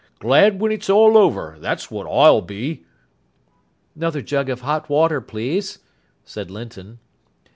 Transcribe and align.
Glad 0.17 0.59
when 0.59 0.71
it's 0.71 0.89
all 0.89 1.15
over, 1.15 1.57
that's 1.59 1.91
what 1.91 2.07
I'll 2.07 2.41
be." 2.41 2.85
"'Nother 3.95 4.23
jug 4.23 4.49
of 4.49 4.61
hot 4.61 4.89
water, 4.89 5.21
please," 5.21 5.77
said 6.23 6.49
Linton. 6.49 6.97